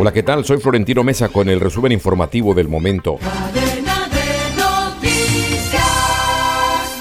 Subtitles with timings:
[0.00, 0.46] Hola, ¿qué tal?
[0.46, 3.18] Soy Florentino Mesa con el resumen informativo del momento.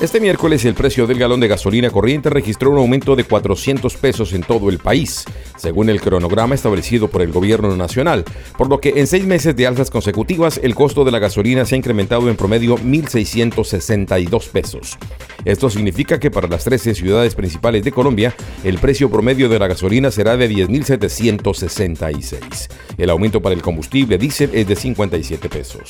[0.02, 4.33] Este miércoles el precio del galón de gasolina corriente registró un aumento de 400 pesos
[4.33, 5.23] en todo el país,
[5.55, 8.25] según el cronograma establecido por el gobierno nacional,
[8.57, 11.75] por lo que en seis meses de alzas consecutivas el costo de la gasolina se
[11.75, 14.97] ha incrementado en promedio 1.662 pesos.
[15.46, 18.34] Esto significa que para las 13 ciudades principales de Colombia
[18.64, 22.70] el precio promedio de la gasolina será de 10.766.
[22.98, 25.89] El aumento para el combustible diésel es de 57 pesos.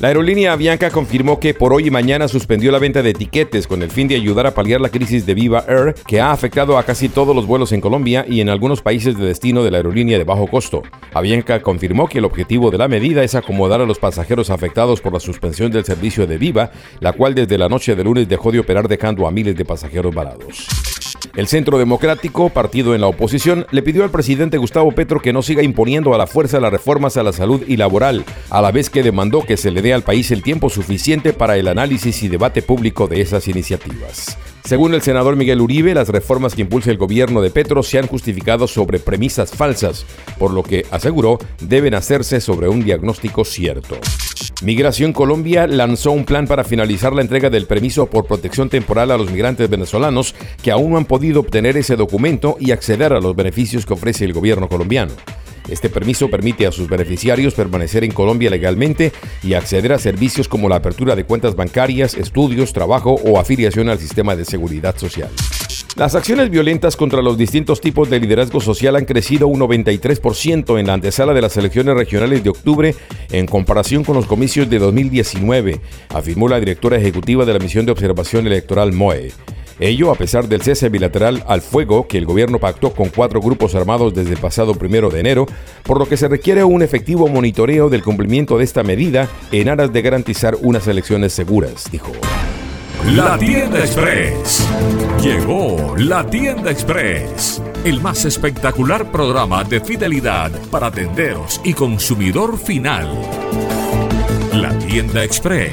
[0.00, 3.82] La aerolínea Avianca confirmó que por hoy y mañana suspendió la venta de etiquetes con
[3.82, 6.84] el fin de ayudar a paliar la crisis de Viva Air que ha afectado a
[6.84, 10.16] casi todos los vuelos en Colombia y en algunos países de destino de la aerolínea
[10.16, 10.82] de bajo costo.
[11.12, 15.12] Avianca confirmó que el objetivo de la medida es acomodar a los pasajeros afectados por
[15.12, 16.70] la suspensión del servicio de Viva,
[17.00, 20.14] la cual desde la noche de lunes dejó de operar dejando a miles de pasajeros
[20.14, 20.66] varados.
[21.34, 25.42] El Centro Democrático, partido en la oposición, le pidió al presidente Gustavo Petro que no
[25.42, 28.90] siga imponiendo a la fuerza las reformas a la salud y laboral, a la vez
[28.90, 32.28] que demandó que se le dé al país el tiempo suficiente para el análisis y
[32.28, 34.36] debate público de esas iniciativas.
[34.64, 38.06] Según el senador Miguel Uribe, las reformas que impulsa el gobierno de Petro se han
[38.06, 40.06] justificado sobre premisas falsas,
[40.38, 43.98] por lo que aseguró deben hacerse sobre un diagnóstico cierto.
[44.62, 49.16] Migración Colombia lanzó un plan para finalizar la entrega del permiso por protección temporal a
[49.16, 53.34] los migrantes venezolanos que aún no han podido obtener ese documento y acceder a los
[53.34, 55.12] beneficios que ofrece el gobierno colombiano.
[55.70, 60.68] Este permiso permite a sus beneficiarios permanecer en Colombia legalmente y acceder a servicios como
[60.68, 65.30] la apertura de cuentas bancarias, estudios, trabajo o afiliación al sistema de seguridad social.
[65.96, 70.86] Las acciones violentas contra los distintos tipos de liderazgo social han crecido un 93% en
[70.86, 72.94] la antesala de las elecciones regionales de octubre
[73.30, 77.92] en comparación con los comicios de 2019, afirmó la directora ejecutiva de la Misión de
[77.92, 79.32] Observación Electoral MOE.
[79.80, 83.74] Ello a pesar del cese bilateral al fuego que el gobierno pactó con cuatro grupos
[83.74, 85.46] armados desde el pasado primero de enero,
[85.84, 89.90] por lo que se requiere un efectivo monitoreo del cumplimiento de esta medida en aras
[89.90, 92.12] de garantizar unas elecciones seguras, dijo.
[93.06, 94.68] La tienda express.
[95.22, 97.62] Llegó la tienda express.
[97.82, 103.08] El más espectacular programa de fidelidad para tenderos y consumidor final.
[104.52, 105.72] La tienda express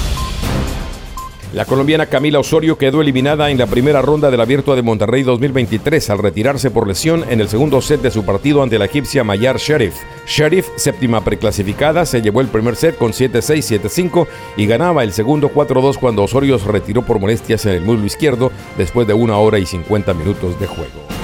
[1.53, 6.09] La colombiana Camila Osorio quedó eliminada en la primera ronda del Abierto de Monterrey 2023
[6.09, 9.57] al retirarse por lesión en el segundo set de su partido ante la egipcia Mayar
[9.57, 9.95] Sheriff.
[10.25, 15.51] Sheriff, séptima preclasificada, se llevó el primer set con 7-6, 7-5 y ganaba el segundo
[15.53, 19.59] 4-2 cuando Osorio se retiró por molestias en el muslo izquierdo después de una hora
[19.59, 21.20] y 50 minutos de juego.